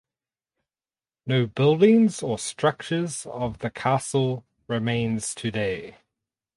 No 1.27 1.45
buildings 1.45 2.23
or 2.23 2.39
structures 2.39 3.27
of 3.27 3.59
the 3.59 3.69
castle 3.69 4.43
remains 4.67 5.35
today. 5.35 5.97